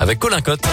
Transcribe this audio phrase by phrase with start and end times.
[0.00, 0.66] avec Colin Cotte.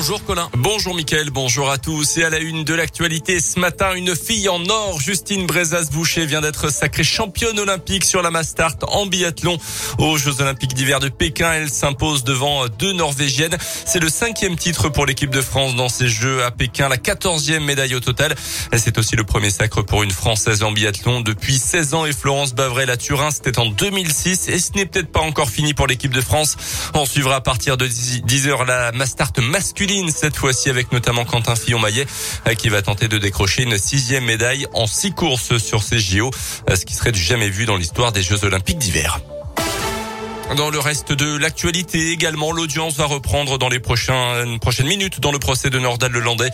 [0.00, 0.48] Bonjour Colin.
[0.56, 2.16] Bonjour Mickaël, bonjour à tous.
[2.16, 6.40] Et à la une de l'actualité ce matin, une fille en or, Justine Brezas-Boucher, vient
[6.40, 9.58] d'être sacrée championne olympique sur la Mastart en biathlon
[9.98, 11.52] aux Jeux olympiques d'hiver de Pékin.
[11.52, 13.58] Elle s'impose devant deux Norvégiennes.
[13.84, 17.64] C'est le cinquième titre pour l'équipe de France dans ces Jeux à Pékin, la quatorzième
[17.64, 18.34] médaille au total.
[18.74, 22.54] C'est aussi le premier sacre pour une Française en biathlon depuis 16 ans et Florence
[22.54, 26.14] Bavrel à Turin, c'était en 2006 et ce n'est peut-être pas encore fini pour l'équipe
[26.14, 26.56] de France.
[26.94, 31.56] On suivra à partir de 10 heures la Mastart masculine cette fois-ci avec notamment Quentin
[31.56, 32.06] Fillon-Maillet
[32.46, 36.30] euh, qui va tenter de décrocher une sixième médaille en six courses sur ces JO,
[36.68, 39.20] euh, ce qui serait du jamais vu dans l'histoire des Jeux Olympiques d'hiver.
[40.56, 45.38] Dans le reste de l'actualité également, l'audience va reprendre dans les prochaines, minutes dans le
[45.38, 46.50] procès de Nordal Lelandais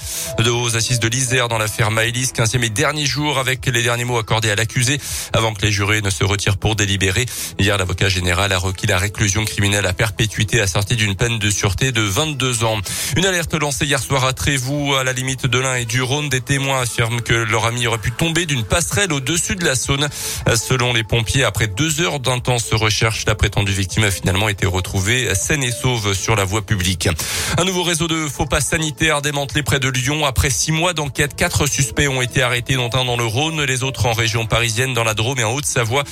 [0.46, 4.18] aux assises de l'Isère dans l'affaire Maëlys, 15e et dernier jour avec les derniers mots
[4.18, 5.00] accordés à l'accusé
[5.32, 7.24] avant que les jurés ne se retirent pour délibérer.
[7.58, 11.90] Hier, l'avocat général a requis la réclusion criminelle à perpétuité assortie d'une peine de sûreté
[11.90, 12.78] de 22 ans.
[13.16, 16.28] Une alerte lancée hier soir à Trévoux, à la limite de l'Ain et du Rhône.
[16.28, 20.08] Des témoins affirment que leur ami aurait pu tomber d'une passerelle au-dessus de la Saône.
[20.54, 24.66] Selon les pompiers, après deux heures d'intense recherche, la prétendue victime victime a finalement été
[24.66, 27.08] retrouvée saine et sauve sur la voie publique.
[27.56, 30.26] Un nouveau réseau de faux pas sanitaires démantelé près de Lyon.
[30.26, 33.84] Après six mois d'enquête, quatre suspects ont été arrêtés, dont un dans le Rhône, les
[33.84, 36.02] autres en région parisienne, dans la Drôme et en Haute-Savoie.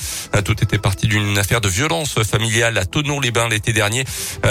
[0.45, 4.05] Tout était parti d'une affaire de violence familiale à Tonon-les-Bains l'été dernier.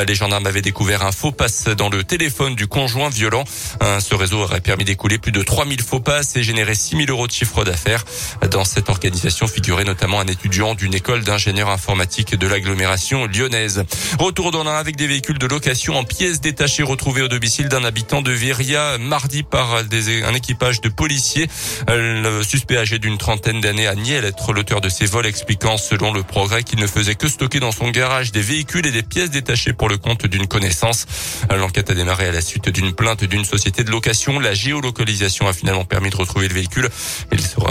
[0.06, 3.44] Les gendarmes avaient découvert un faux passe dans le téléphone du conjoint violent.
[3.80, 7.32] Ce réseau aurait permis d'écouler plus de 3000 faux passes et générer 6000 euros de
[7.32, 8.04] chiffre d'affaires.
[8.50, 13.84] Dans cette organisation figurait notamment un étudiant d'une école d'ingénieur informatique de l'agglomération lyonnaise.
[14.18, 17.84] Retour dans l'un avec des véhicules de location en pièces détachées retrouvés au domicile d'un
[17.84, 21.48] habitant de Viria mardi par un équipage de policiers.
[21.88, 26.12] Le suspect âgé d'une trentaine d'années a nié être l'auteur de ces vols, expliquant selon
[26.12, 29.30] le progrès qu'il ne faisait que stocker dans son garage des véhicules et des pièces
[29.30, 31.06] détachées pour le compte d'une connaissance.
[31.50, 34.38] L'enquête a démarré à la suite d'une plainte d'une société de location.
[34.40, 36.88] La géolocalisation a finalement permis de retrouver le véhicule.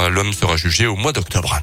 [0.09, 1.59] L'homme sera jugé au mois d'octobre.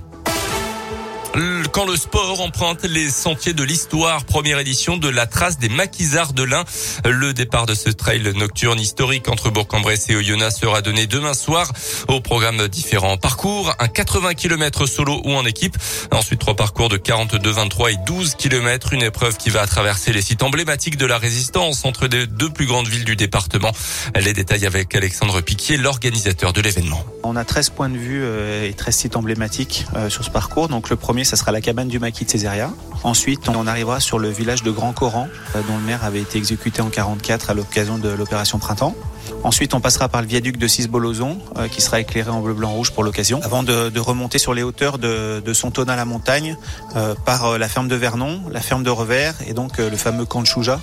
[1.72, 6.32] Quand le sport emprunte les sentiers de l'histoire, première édition de la trace des maquisards
[6.32, 6.64] de l'Ain.
[7.04, 11.72] Le départ de ce trail nocturne historique entre Bourg-en-Bresse et Oyonnax sera donné demain soir.
[12.08, 15.76] Au programme différents parcours, un 80 km solo ou en équipe.
[16.10, 18.92] Ensuite, trois parcours de 42, 23 et 12 km.
[18.92, 22.66] Une épreuve qui va traverser les sites emblématiques de la résistance entre les deux plus
[22.66, 23.72] grandes villes du département.
[24.20, 27.04] Les détails avec Alexandre Piquier, l'organisateur de l'événement.
[27.22, 30.68] On a 13 points de vue euh, et 13 sites emblématiques euh, sur ce parcours.
[30.68, 32.72] Donc le premier, ça sera la cabane du maquis de Césaria.
[33.04, 36.38] Ensuite, on arrivera sur le village de Grand Coran, euh, dont le maire avait été
[36.38, 38.96] exécuté en 44 à l'occasion de l'opération Printemps.
[39.42, 42.70] Ensuite, on passera par le viaduc de Cisbolozon, euh, qui sera éclairé en bleu, blanc,
[42.70, 46.56] rouge pour l'occasion, avant de, remonter sur les hauteurs de, de Sontona la montagne,
[46.96, 50.24] euh, par euh, la ferme de Vernon, la ferme de Revers, et donc le fameux
[50.24, 50.80] camp de Chouja,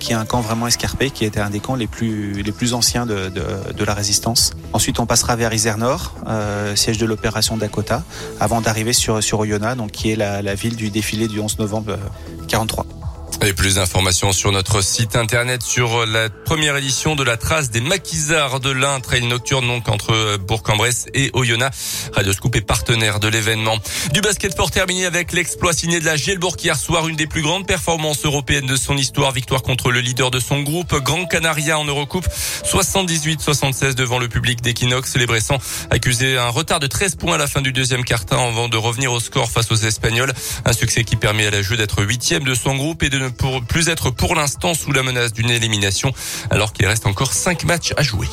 [0.00, 2.74] qui est un camp vraiment escarpé, qui était un des camps les plus, les plus
[2.74, 4.52] anciens de, de, la résistance.
[4.72, 6.14] Ensuite, on passera vers Isère Nord,
[6.74, 8.02] siège de l'opération Dakota,
[8.40, 9.38] avant d'arriver sur, sur
[9.76, 11.98] donc qui est la, la ville du défilé du 11 novembre
[12.48, 12.86] 43.
[13.46, 17.80] Et plus d'informations sur notre site internet sur la première édition de la trace des
[17.80, 22.10] maquisards de l'Ain, trail nocturne donc entre Bourg-en-Bresse et Oyonnax.
[22.14, 23.76] Radio Scoop est partenaire de l'événement.
[24.12, 27.42] Du basket pour terminer avec l'exploit signé de la Gielbourg hier soir, une des plus
[27.42, 29.32] grandes performances européennes de son histoire.
[29.32, 32.26] Victoire contre le leader de son groupe, Grand Canaria en Eurocoupe.
[32.64, 35.16] 78-76 devant le public d'Equinox.
[35.16, 35.58] Les Bressans
[35.90, 39.12] accusaient un retard de 13 points à la fin du deuxième quart-temps avant de revenir
[39.12, 40.32] au score face aux Espagnols.
[40.64, 43.28] Un succès qui permet à la jeu d'être huitième de son groupe et de ne
[43.28, 46.12] pour plus être pour l'instant sous la menace d'une élimination
[46.50, 48.28] alors qu'il reste encore cinq matchs à jouer.